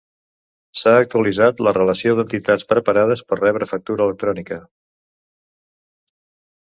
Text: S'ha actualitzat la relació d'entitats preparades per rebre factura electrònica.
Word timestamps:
S'ha 0.83 0.93
actualitzat 1.01 1.61
la 1.67 1.73
relació 1.77 2.15
d'entitats 2.19 2.65
preparades 2.73 3.23
per 3.33 3.39
rebre 3.43 3.69
factura 3.75 4.09
electrònica. 4.09 4.61